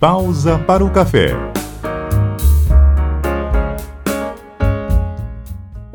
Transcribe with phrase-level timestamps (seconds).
[0.00, 1.57] Pausa para o café.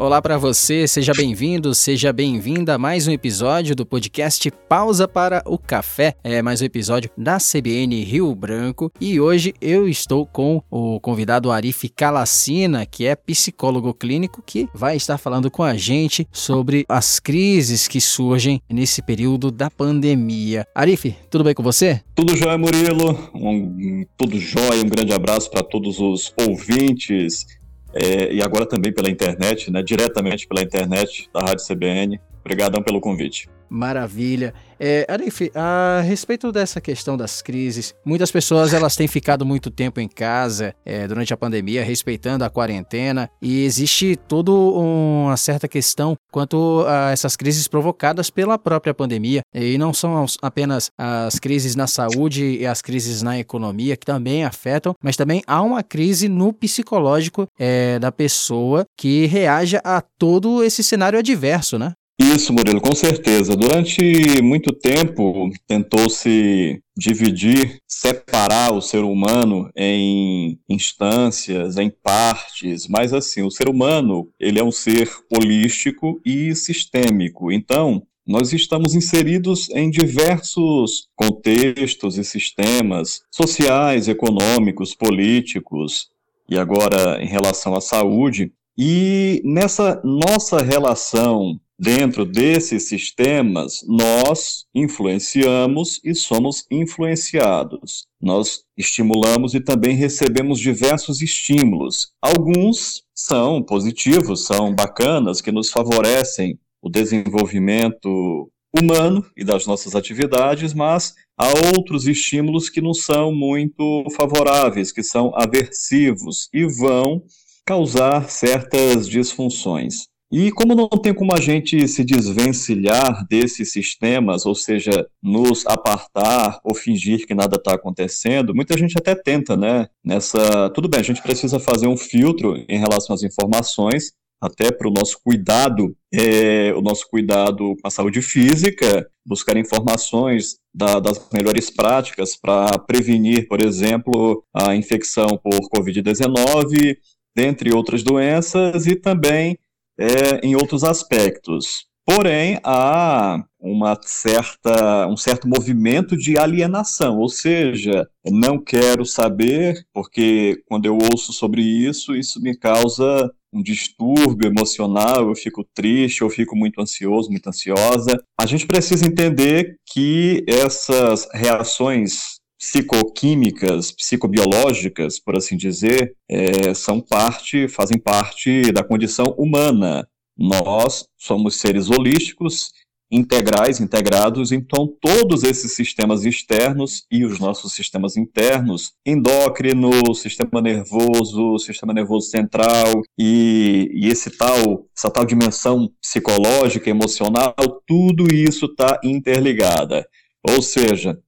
[0.04, 5.41] Olá para você, seja bem-vindo, seja bem-vinda a mais um episódio do podcast Pausa para
[5.46, 6.14] o Café.
[6.21, 11.50] É mais um episódio da CBN Rio Branco e hoje eu estou com o convidado
[11.50, 17.17] Arif Calacina, que é psicólogo clínico, que vai estar falando com a gente sobre as
[17.17, 20.67] crises que surgem nesse período da pandemia.
[20.76, 22.02] Arif, tudo bem com você?
[22.13, 23.31] Tudo jóia, Murilo.
[23.34, 27.45] Um, tudo jóia, um grande abraço para todos os ouvintes
[27.93, 32.19] é, e agora também pela internet, né, diretamente pela internet da Rádio CBN.
[32.43, 33.49] Obrigadão pelo convite.
[33.73, 34.53] Maravilha.
[34.79, 39.99] É, Arif, a respeito dessa questão das crises, muitas pessoas elas têm ficado muito tempo
[39.99, 46.16] em casa é, durante a pandemia, respeitando a quarentena, e existe toda uma certa questão
[46.31, 49.41] quanto a essas crises provocadas pela própria pandemia.
[49.52, 54.44] E não são apenas as crises na saúde e as crises na economia que também
[54.44, 60.63] afetam, mas também há uma crise no psicológico é, da pessoa que reage a todo
[60.63, 61.94] esse cenário adverso, né?
[62.19, 63.56] Isso, Murilo, com certeza.
[63.56, 73.41] Durante muito tempo tentou-se dividir, separar o ser humano em instâncias, em partes, mas assim,
[73.41, 77.52] o ser humano, ele é um ser holístico e sistêmico.
[77.52, 86.08] Então, nós estamos inseridos em diversos contextos e sistemas sociais, econômicos, políticos,
[86.50, 88.52] e agora em relação à saúde.
[88.78, 98.05] E nessa nossa relação Dentro desses sistemas, nós influenciamos e somos influenciados.
[98.21, 102.11] Nós estimulamos e também recebemos diversos estímulos.
[102.21, 110.73] Alguns são positivos, são bacanas, que nos favorecem o desenvolvimento humano e das nossas atividades,
[110.73, 117.23] mas há outros estímulos que não são muito favoráveis, que são aversivos e vão
[117.66, 120.12] causar certas disfunções.
[120.33, 126.59] E como não tem como a gente se desvencilhar desses sistemas, ou seja, nos apartar
[126.63, 129.88] ou fingir que nada está acontecendo, muita gente até tenta, né?
[130.03, 134.11] Nessa, tudo bem, a gente precisa fazer um filtro em relação às informações,
[134.41, 140.55] até para o nosso cuidado, é, o nosso cuidado com a saúde física, buscar informações
[140.73, 146.97] da, das melhores práticas para prevenir, por exemplo, a infecção por Covid-19,
[147.35, 149.59] dentre outras doenças, e também
[149.98, 151.86] é, em outros aspectos.
[152.06, 160.62] Porém, há uma certa, um certo movimento de alienação, ou seja, não quero saber, porque
[160.68, 166.30] quando eu ouço sobre isso, isso me causa um distúrbio emocional, eu fico triste, eu
[166.30, 168.22] fico muito ansioso, muito ansiosa.
[168.38, 172.32] A gente precisa entender que essas reações
[172.63, 180.07] psicoquímicas, psicobiológicas, por assim dizer, é, são parte, fazem parte da condição humana.
[180.38, 182.72] Nós somos seres holísticos,
[183.12, 191.59] integrais, integrados, então todos esses sistemas externos e os nossos sistemas internos, endócrino, sistema nervoso,
[191.59, 197.53] sistema nervoso central e, e esse tal, essa tal dimensão psicológica, emocional,
[197.85, 200.07] tudo isso está interligada.
[200.50, 201.19] Ou seja,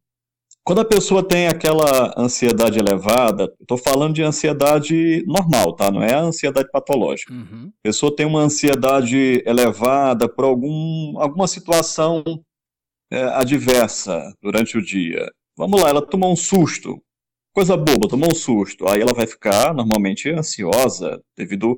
[0.65, 5.91] quando a pessoa tem aquela ansiedade elevada, estou falando de ansiedade normal, tá?
[5.91, 7.31] Não é a ansiedade patológica.
[7.31, 7.67] Uhum.
[7.67, 12.23] A pessoa tem uma ansiedade elevada por algum, alguma situação
[13.11, 15.31] é, adversa durante o dia.
[15.55, 16.99] Vamos lá, ela tomou um susto,
[17.53, 18.89] coisa boba, tomou um susto.
[18.89, 21.77] Aí ela vai ficar normalmente ansiosa devido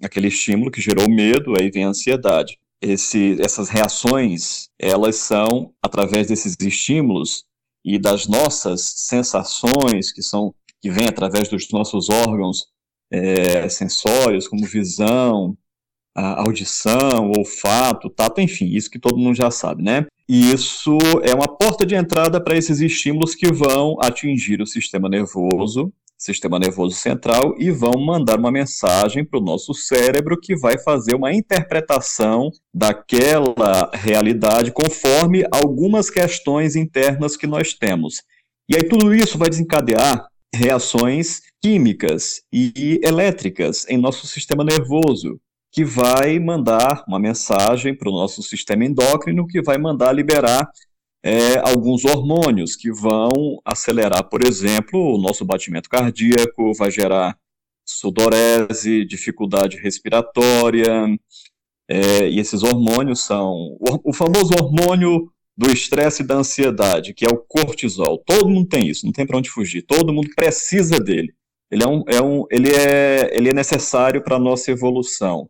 [0.00, 2.56] àquele estímulo que gerou medo, aí vem a ansiedade.
[2.80, 7.47] Esse, essas reações, elas são através desses estímulos
[7.84, 12.66] e das nossas sensações, que são que vêm através dos nossos órgãos
[13.10, 15.56] é, sensórios, como visão,
[16.14, 20.06] audição, olfato, tato, enfim, isso que todo mundo já sabe, né?
[20.28, 25.08] E isso é uma porta de entrada para esses estímulos que vão atingir o sistema
[25.08, 30.76] nervoso sistema nervoso central e vão mandar uma mensagem para o nosso cérebro que vai
[30.76, 38.22] fazer uma interpretação daquela realidade conforme algumas questões internas que nós temos.
[38.68, 45.40] E aí tudo isso vai desencadear reações químicas e elétricas em nosso sistema nervoso,
[45.72, 50.68] que vai mandar uma mensagem para o nosso sistema endócrino, que vai mandar liberar
[51.22, 57.36] é, alguns hormônios que vão acelerar, por exemplo, o nosso batimento cardíaco, vai gerar
[57.84, 61.18] sudorese, dificuldade respiratória,
[61.88, 67.24] é, e esses hormônios são o, o, famoso hormônio do estresse e da ansiedade, que
[67.24, 68.18] é o cortisol.
[68.18, 69.82] Todo mundo tem isso, não tem para onde fugir.
[69.82, 71.32] Todo mundo precisa dele.
[71.70, 75.48] Ele é, um, é, um, ele é, ele é necessário para a nossa evolução.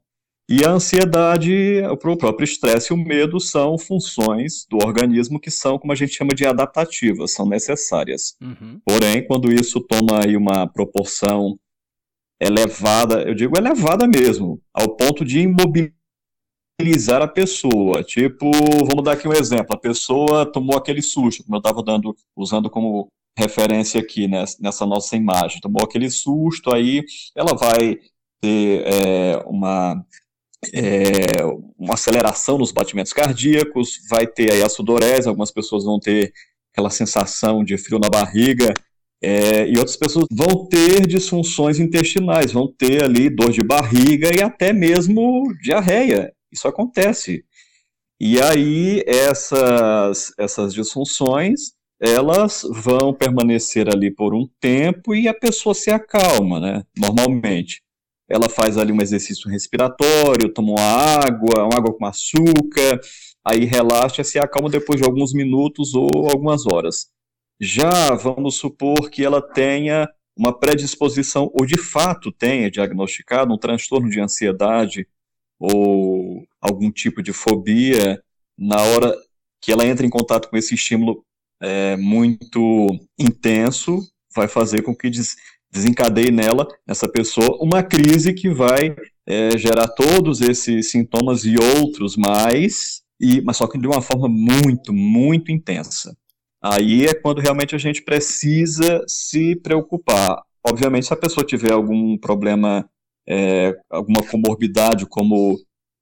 [0.50, 5.78] E a ansiedade, o próprio estresse e o medo são funções do organismo que são,
[5.78, 8.34] como a gente chama de adaptativas, são necessárias.
[8.40, 8.80] Uhum.
[8.82, 11.58] Porém, quando isso toma aí uma proporção
[12.40, 18.02] elevada, eu digo elevada mesmo, ao ponto de imobilizar a pessoa.
[18.02, 18.50] Tipo,
[18.86, 22.70] vamos dar aqui um exemplo, a pessoa tomou aquele susto, como eu estava dando, usando
[22.70, 23.08] como
[23.38, 27.04] referência aqui né, nessa nossa imagem, tomou aquele susto, aí
[27.36, 27.98] ela vai
[28.40, 30.04] ter é, uma
[30.72, 31.44] é,
[31.78, 36.32] uma aceleração nos batimentos cardíacos, vai ter aí a sudorese, algumas pessoas vão ter
[36.72, 38.72] aquela sensação de frio na barriga,
[39.22, 44.42] é, e outras pessoas vão ter disfunções intestinais, vão ter ali dor de barriga e
[44.42, 46.32] até mesmo diarreia.
[46.52, 47.44] Isso acontece.
[48.20, 55.74] E aí essas, essas disfunções elas vão permanecer ali por um tempo e a pessoa
[55.74, 56.84] se acalma, né?
[56.96, 57.82] Normalmente
[58.28, 63.00] ela faz ali um exercício respiratório, toma uma água, uma água com açúcar,
[63.44, 67.08] aí relaxa, se acalma depois de alguns minutos ou algumas horas.
[67.60, 74.08] Já vamos supor que ela tenha uma predisposição, ou de fato tenha diagnosticado um transtorno
[74.08, 75.08] de ansiedade
[75.58, 78.22] ou algum tipo de fobia,
[78.56, 79.12] na hora
[79.60, 81.24] que ela entra em contato com esse estímulo
[81.60, 82.86] é, muito
[83.18, 83.98] intenso,
[84.34, 85.10] vai fazer com que
[85.70, 88.94] desencadeie nela, nessa pessoa, uma crise que vai
[89.26, 94.28] é, gerar todos esses sintomas e outros mais, e, mas só que de uma forma
[94.28, 96.16] muito, muito intensa.
[96.62, 100.42] Aí é quando realmente a gente precisa se preocupar.
[100.66, 102.88] Obviamente, se a pessoa tiver algum problema,
[103.28, 105.56] é, alguma comorbidade, como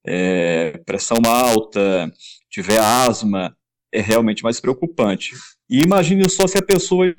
[0.05, 2.11] é, pressão alta,
[2.49, 3.55] tiver asma,
[3.91, 5.35] é realmente mais preocupante.
[5.69, 7.13] E imagine só se a pessoa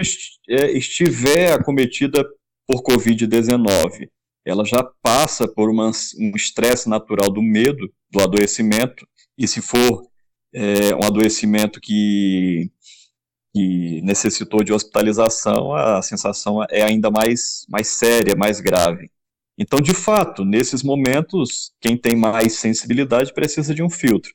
[0.48, 2.26] é, estiver acometida
[2.68, 4.10] por Covid-19.
[4.46, 10.06] Ela já passa por uma, um estresse natural do medo, do adoecimento, e se for
[10.54, 12.70] é, um adoecimento que,
[13.54, 19.10] que necessitou de hospitalização, a sensação é ainda mais, mais séria, mais grave.
[19.58, 24.32] Então, de fato, nesses momentos, quem tem mais sensibilidade precisa de um filtro.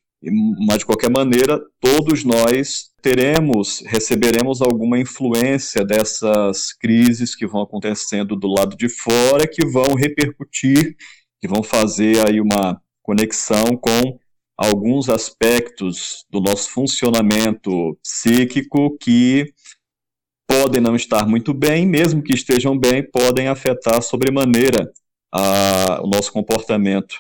[0.66, 8.36] Mas, de qualquer maneira, todos nós teremos, receberemos alguma influência dessas crises que vão acontecendo
[8.36, 10.96] do lado de fora, que vão repercutir,
[11.42, 14.18] que vão fazer aí uma conexão com
[14.58, 19.52] alguns aspectos do nosso funcionamento psíquico que
[20.48, 24.92] podem não estar muito bem, mesmo que estejam bem, podem afetar sobremaneira
[25.34, 27.16] a, o nosso comportamento.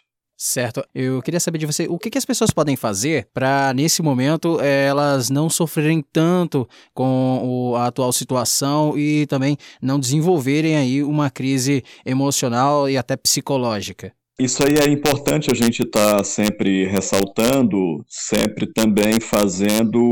[0.45, 0.84] Certo.
[0.94, 4.60] Eu queria saber de você, o que, que as pessoas podem fazer para, nesse momento,
[4.60, 11.81] elas não sofrerem tanto com a atual situação e também não desenvolverem aí uma crise
[12.06, 14.12] emocional e até psicológica?
[14.38, 20.10] Isso aí é importante a gente estar tá sempre ressaltando, sempre também fazendo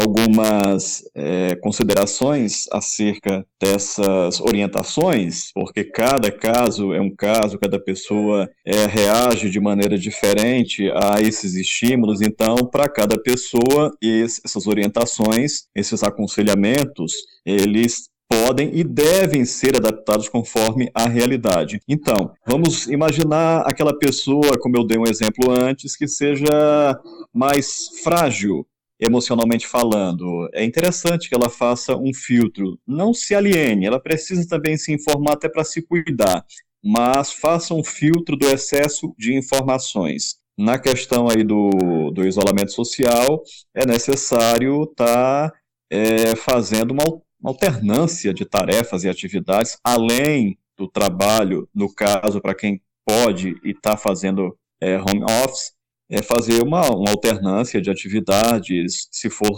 [0.00, 8.86] algumas é, considerações acerca dessas orientações, porque cada caso é um caso, cada pessoa é,
[8.86, 17.12] reage de maneira diferente a esses estímulos, então, para cada pessoa, essas orientações, esses aconselhamentos,
[17.44, 21.80] eles podem e devem ser adaptados conforme a realidade.
[21.88, 26.98] Então, vamos imaginar aquela pessoa, como eu dei um exemplo antes, que seja
[27.32, 28.66] mais frágil,
[29.00, 30.48] emocionalmente falando.
[30.52, 32.78] É interessante que ela faça um filtro.
[32.86, 36.44] Não se aliene, ela precisa também se informar até para se cuidar,
[36.82, 40.36] mas faça um filtro do excesso de informações.
[40.56, 43.42] Na questão aí do, do isolamento social,
[43.74, 45.56] é necessário estar tá,
[45.90, 47.04] é, fazendo uma,
[47.40, 53.70] uma alternância de tarefas e atividades, além do trabalho, no caso, para quem pode e
[53.70, 55.73] está fazendo é, home office,
[56.14, 59.50] é fazer uma, uma alternância de atividades, se for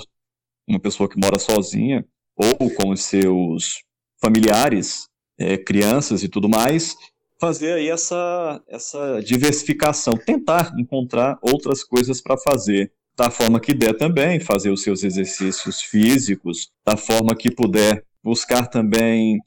[0.67, 2.03] uma pessoa que mora sozinha,
[2.35, 3.83] ou com os seus
[4.19, 5.07] familiares,
[5.39, 6.97] é, crianças e tudo mais,
[7.39, 13.95] fazer aí essa, essa diversificação, tentar encontrar outras coisas para fazer, da forma que der
[13.95, 19.39] também, fazer os seus exercícios físicos, da forma que puder buscar também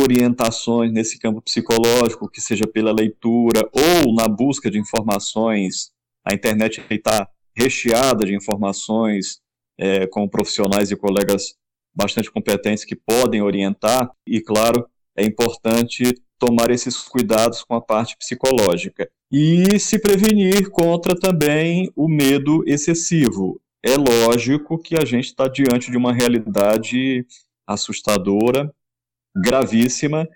[0.00, 5.90] orientações nesse campo psicológico, que seja pela leitura ou na busca de informações
[6.24, 9.40] a internet está recheada de informações
[9.78, 11.54] é, com profissionais e colegas
[11.94, 14.86] bastante competentes que podem orientar, e claro,
[15.16, 16.04] é importante
[16.38, 19.08] tomar esses cuidados com a parte psicológica.
[19.30, 23.60] E se prevenir contra também o medo excessivo.
[23.84, 27.26] é lógico que a gente está diante de uma realidade
[27.66, 28.72] assustadora,
[29.34, 30.28] gravíssima,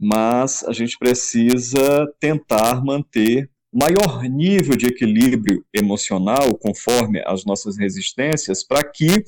[0.00, 8.62] mas a gente precisa tentar manter maior nível de equilíbrio emocional conforme as nossas resistências
[8.62, 9.24] para que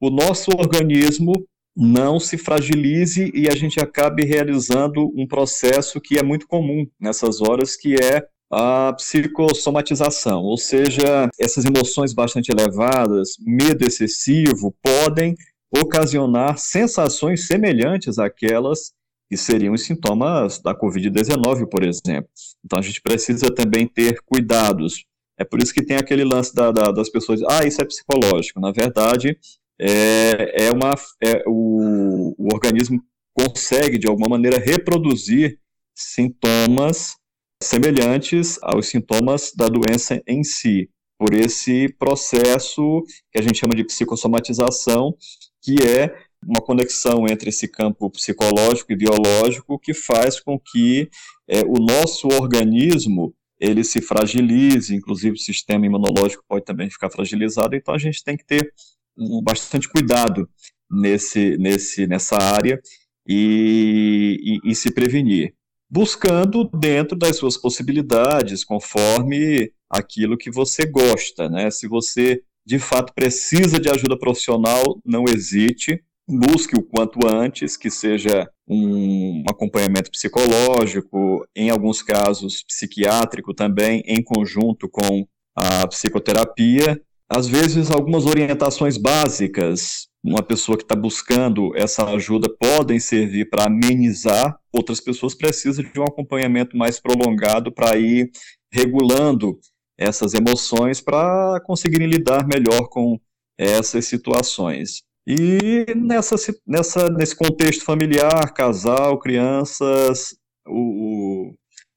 [0.00, 1.32] o nosso organismo
[1.74, 7.40] não se fragilize e a gente acabe realizando um processo que é muito comum nessas
[7.40, 15.36] horas, que é a psicossomatização, ou seja, essas emoções bastante elevadas, medo excessivo, podem
[15.70, 18.92] ocasionar sensações semelhantes àquelas
[19.28, 22.30] que seriam os sintomas da Covid-19, por exemplo.
[22.64, 25.04] Então a gente precisa também ter cuidados.
[25.38, 28.58] É por isso que tem aquele lance da, da, das pessoas, ah, isso é psicológico.
[28.58, 29.38] Na verdade,
[29.80, 33.00] é, é uma, é, o, o organismo
[33.34, 35.58] consegue, de alguma maneira, reproduzir
[35.94, 37.16] sintomas
[37.62, 43.84] semelhantes aos sintomas da doença em si, por esse processo que a gente chama de
[43.84, 45.14] psicossomatização,
[45.62, 46.14] que é
[46.46, 51.08] uma conexão entre esse campo psicológico e biológico que faz com que
[51.48, 57.74] é, o nosso organismo ele se fragilize, inclusive o sistema imunológico pode também ficar fragilizado,
[57.74, 58.72] então a gente tem que ter
[59.16, 60.48] um, bastante cuidado
[60.90, 62.80] nesse, nesse, nessa área
[63.26, 65.54] e, e, e se prevenir,
[65.90, 71.70] buscando dentro das suas possibilidades, conforme aquilo que você gosta, né?
[71.70, 77.90] Se você de fato precisa de ajuda profissional, não hesite, busque o quanto antes, que
[77.90, 87.00] seja um acompanhamento psicológico, em alguns casos psiquiátrico também, em conjunto com a psicoterapia.
[87.30, 93.64] Às vezes, algumas orientações básicas, uma pessoa que está buscando essa ajuda podem servir para
[93.64, 98.30] amenizar, outras pessoas precisam de um acompanhamento mais prolongado para ir
[98.72, 99.58] regulando
[99.96, 103.18] essas emoções para conseguirem lidar melhor com
[103.58, 105.02] essas situações.
[105.30, 110.34] E nessa, nessa, nesse contexto familiar, casal, crianças,
[110.66, 111.52] o,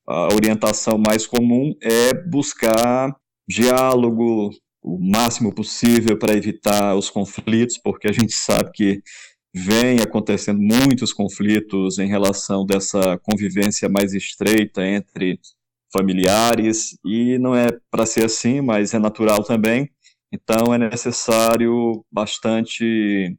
[0.06, 3.16] a orientação mais comum é buscar
[3.48, 4.50] diálogo
[4.84, 9.02] o máximo possível para evitar os conflitos, porque a gente sabe que
[9.56, 15.40] vem acontecendo muitos conflitos em relação dessa convivência mais estreita entre
[15.94, 19.90] familiares, e não é para ser assim, mas é natural também.
[20.32, 23.38] Então, é necessário bastante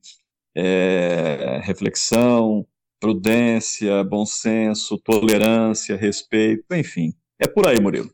[0.54, 2.66] é, reflexão,
[3.00, 7.12] prudência, bom senso, tolerância, respeito, enfim.
[7.38, 8.10] É por aí, Murilo.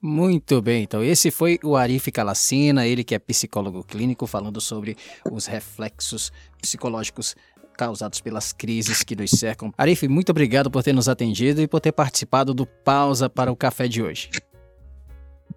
[0.00, 4.96] Muito bem, então esse foi o Arif Calacina, ele que é psicólogo clínico, falando sobre
[5.30, 6.30] os reflexos
[6.62, 7.34] psicológicos
[7.76, 9.72] causados pelas crises que nos cercam.
[9.76, 13.56] Arif, muito obrigado por ter nos atendido e por ter participado do Pausa para o
[13.56, 14.30] Café de hoje.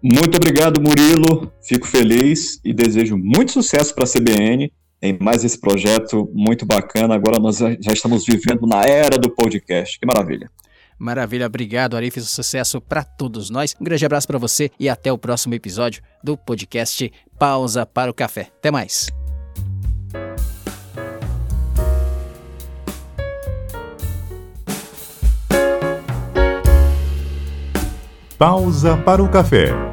[0.02, 1.52] Muito obrigado, Murilo.
[1.62, 7.14] Fico feliz e desejo muito sucesso para a CBN em mais esse projeto muito bacana.
[7.14, 9.98] Agora nós já estamos vivendo na era do podcast.
[9.98, 10.50] Que maravilha.
[10.98, 12.20] Maravilha, obrigado, Arif.
[12.20, 13.74] Sucesso para todos nós.
[13.80, 18.14] Um grande abraço para você e até o próximo episódio do podcast Pausa para o
[18.14, 18.50] Café.
[18.58, 19.08] Até mais.
[28.40, 29.89] Pausa para o café.